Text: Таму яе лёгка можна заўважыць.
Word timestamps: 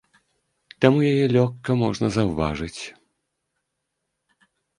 Таму 0.85 1.03
яе 1.11 1.25
лёгка 1.35 1.75
можна 1.83 2.07
заўважыць. 2.17 2.81